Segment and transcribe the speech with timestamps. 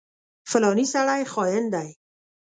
[0.49, 1.89] فلانی سړی خاين دی.